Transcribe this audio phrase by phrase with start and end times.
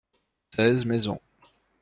[0.55, 1.19] Seize maisons.